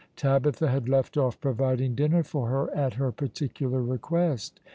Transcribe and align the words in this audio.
Tabitha 0.15 0.67
had 0.69 0.89
left 0.89 1.15
off" 1.15 1.39
providing 1.39 1.93
dinner 1.93 2.23
for 2.23 2.47
her, 2.49 2.75
at 2.75 2.95
her 2.95 3.11
particular 3.11 3.83
request. 3.83 4.59